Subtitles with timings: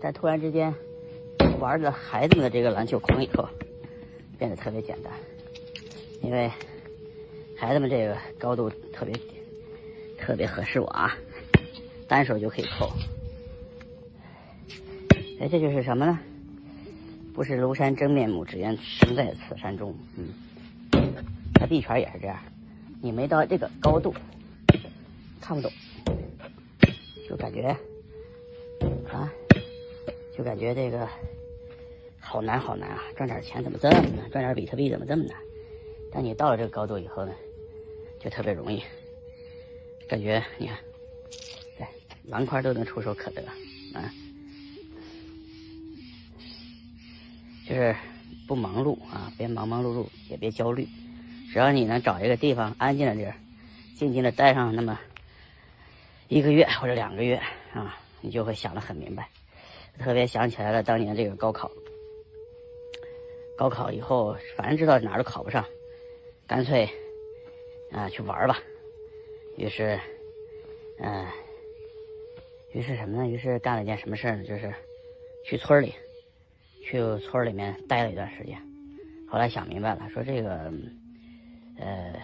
[0.00, 0.74] 但突然之间
[1.58, 3.48] 玩了孩子们的这个篮球框以后，
[4.38, 5.12] 变得特别简单，
[6.22, 6.50] 因为
[7.56, 9.14] 孩子们这个高度特别
[10.18, 11.14] 特别合适我啊，
[12.08, 12.90] 单手就可以扣。
[15.38, 16.18] 哎，这就是什么呢？
[17.34, 19.94] 不是庐山真面目，只缘身在此山中。
[20.16, 20.28] 嗯，
[21.54, 22.38] 它臂圈也是这样，
[23.00, 24.14] 你没到这个高度，
[25.40, 25.70] 看不懂，
[27.28, 27.74] 就感觉，
[30.36, 31.08] 就感觉这个
[32.18, 33.02] 好难好难啊！
[33.16, 34.30] 赚点钱怎么这么难？
[34.30, 35.36] 赚点比特币怎么这么难？
[36.12, 37.32] 但你到了这个高度以后呢，
[38.18, 38.82] 就特别容易，
[40.08, 40.76] 感觉你看，
[41.78, 41.86] 对，
[42.24, 43.42] 篮筐都能触手可得
[43.94, 44.10] 啊。
[47.66, 47.94] 就是
[48.48, 50.88] 不忙碌啊，别忙忙碌碌，也别焦虑。
[51.52, 53.34] 只要你能找一个地方安静的地儿，
[53.94, 54.98] 静静的待上那么
[56.28, 57.40] 一个月或者两个月
[57.72, 59.28] 啊，你就会想得很明白。
[59.98, 61.70] 特别想起来了当年这个高考，
[63.56, 65.64] 高考以后反正知道哪儿都考不上，
[66.46, 66.88] 干脆
[67.92, 68.58] 啊去玩吧。
[69.56, 69.98] 于是，
[70.98, 71.26] 嗯，
[72.72, 73.26] 于是什么呢？
[73.26, 74.44] 于是干了一件什么事儿呢？
[74.44, 74.72] 就是
[75.44, 75.92] 去村里。
[76.82, 78.58] 去村里面待了一段时间，
[79.28, 80.72] 后来想明白了，说这个，
[81.78, 82.14] 呃，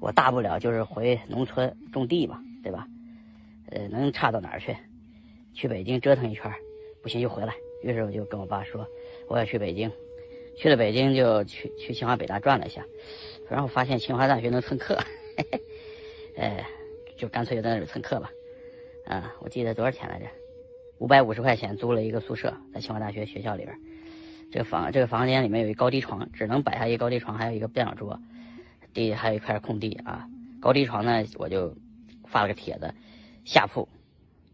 [0.00, 2.88] 我大不了就是回农村种地嘛，对吧？
[3.70, 4.74] 呃，能差到哪儿去？
[5.54, 6.52] 去北京折腾一圈，
[7.02, 7.54] 不行就回来。
[7.82, 8.86] 于是我就跟我爸说，
[9.26, 9.90] 我要去北京。
[10.56, 12.84] 去了北京就去去清华北大转了一下，
[13.48, 14.98] 然后发现清华大学能蹭课，
[16.36, 16.66] 哎，
[17.16, 18.30] 就干脆就在那里蹭课吧。
[19.06, 20.26] 啊，我记得多少钱来着？
[20.98, 23.74] 五百五十块钱租了一个宿舍，在清华大学学校里边。
[24.52, 28.20] 这个房这个房间里面有一高低床，只能摆下一高低床，还有一个电脑桌，
[28.92, 30.28] 地还有一块空地啊。
[30.60, 31.74] 高低床呢，我就
[32.26, 32.92] 发了个帖子，
[33.46, 33.88] 下铺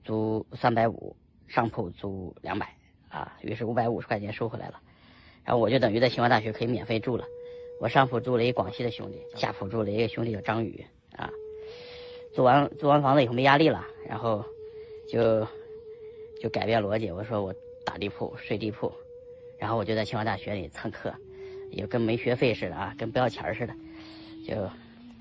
[0.07, 1.15] 租三百五，
[1.47, 2.75] 上铺租两百
[3.11, 3.37] 啊。
[3.43, 4.81] 于是五百五十块钱收回来了，
[5.45, 7.25] 然后我就等于在清华大学可以免费住了。
[7.81, 10.83] 我上铺住了一广西的兄弟，下铺住了一个兄弟叫张宇
[11.15, 11.29] 啊。
[12.33, 14.45] 租完租完房子以后没压力了，然后
[15.11, 15.47] 就。
[16.39, 18.93] 就改变逻辑，我说我打地铺睡地铺，
[19.59, 21.13] 然后我就在清华大学里蹭课，
[21.71, 23.75] 也跟没学费似的啊，跟不要钱似的，
[24.47, 24.71] 就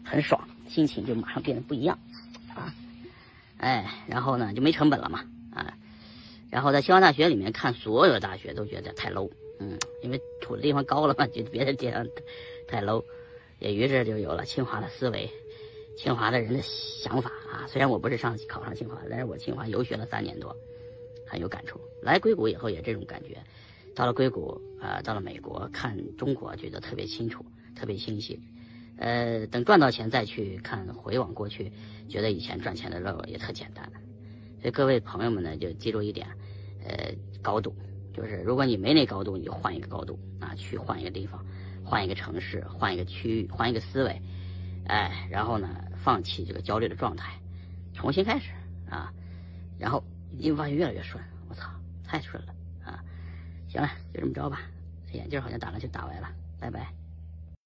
[0.04, 0.38] 很爽，
[0.68, 1.98] 心情就马上变得不一样
[2.54, 2.68] 啊，
[3.58, 5.24] 哎，然后呢就没成本了嘛
[5.54, 5.78] 啊，
[6.50, 9.30] 然后在清华大学里面看所有的大学都觉得太 low，
[9.60, 12.08] 嗯，因为土的地方高了嘛，觉得别的地方
[12.68, 13.04] 太 low，
[13.60, 15.30] 也于是就有了清华的思维，
[15.98, 17.66] 清华的人的想法啊。
[17.68, 20.56] 虽然我不是上考上清华，但是我清华游学了三年多。
[21.28, 23.36] 很有感触，来硅谷以后也这种感觉，
[23.96, 27.44] 到了硅谷啊，到了美国看中国，觉得特别清楚，
[27.76, 28.40] 特别清晰。
[28.98, 31.72] 呃，等赚到钱再去看，回望过去，
[32.08, 33.90] 觉得以前赚钱的路也特简单。
[34.60, 36.28] 所以各位朋友们呢，就记住一点，
[36.86, 37.76] 呃，高度，
[38.14, 41.46] 就是如果你没那高度，你就换一个高度啊，去换一个地方，
[41.84, 44.22] 换一个城市，换一个区域，换一个思维，
[44.88, 47.34] 哎，然后呢，放弃这个焦虑的状态，
[47.94, 48.52] 重新开始
[48.90, 49.12] 啊，
[49.78, 50.04] 然后。
[50.38, 51.70] 你会发现越来越顺，我操，
[52.04, 53.02] 太顺了啊！
[53.70, 54.64] 行了，就这么着吧。
[55.14, 56.28] 眼镜好像打了就打歪了，
[56.60, 57.05] 拜拜。